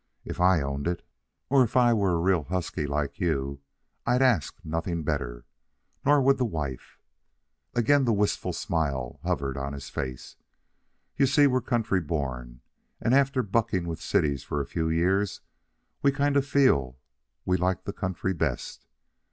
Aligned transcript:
If 0.25 0.41
I 0.41 0.63
owned 0.63 0.87
it, 0.87 1.05
or 1.47 1.63
if 1.63 1.77
I 1.77 1.93
were 1.93 2.13
a 2.13 2.19
real 2.19 2.45
husky 2.45 2.87
like 2.87 3.19
you, 3.19 3.61
I'd 4.03 4.23
ask 4.23 4.57
nothing 4.63 5.03
better. 5.03 5.45
Nor 6.03 6.23
would 6.23 6.39
the 6.39 6.43
wife." 6.43 6.97
Again 7.75 8.05
the 8.05 8.11
wistful 8.11 8.51
smile 8.51 9.19
hovered 9.21 9.57
on 9.57 9.73
his 9.73 9.89
face. 9.91 10.37
"You 11.17 11.27
see, 11.27 11.45
we're 11.45 11.61
country 11.61 12.01
born, 12.01 12.61
and 12.99 13.13
after 13.13 13.43
bucking 13.43 13.85
with 13.87 14.01
cities 14.01 14.43
for 14.43 14.59
a 14.59 14.65
few 14.65 14.89
years, 14.89 15.41
we 16.01 16.11
kind 16.11 16.35
of 16.35 16.47
feel 16.47 16.97
we 17.45 17.57
like 17.57 17.83
the 17.83 17.93
country 17.93 18.33
best. 18.33 18.87